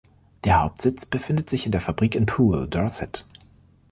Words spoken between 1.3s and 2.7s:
sich in der Fabrik in Poole,